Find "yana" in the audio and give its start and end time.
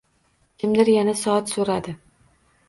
0.93-1.13